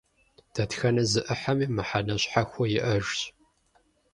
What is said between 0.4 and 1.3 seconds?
Дэтхэнэ зы